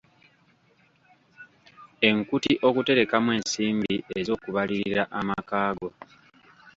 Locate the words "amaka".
5.19-5.55